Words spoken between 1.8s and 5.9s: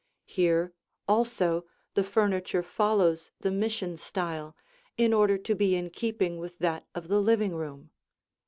the furniture follows the Mission style, in order to be